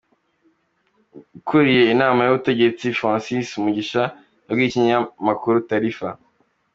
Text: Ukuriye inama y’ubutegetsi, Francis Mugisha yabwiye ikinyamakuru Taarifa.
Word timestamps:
Ukuriye 1.37 1.83
inama 1.93 2.19
y’ubutegetsi, 2.23 2.95
Francis 2.99 3.47
Mugisha 3.63 4.03
yabwiye 4.45 4.67
ikinyamakuru 4.69 5.57
Taarifa. 5.69 6.09